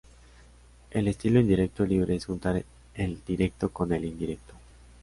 El 0.89 1.07
estilo 1.07 1.39
indirecto 1.39 1.85
libre 1.85 2.15
es 2.15 2.25
juntar 2.25 2.65
el 2.95 3.23
directo 3.23 3.69
con 3.69 3.93
el 3.93 4.03
indirecto 4.05 4.55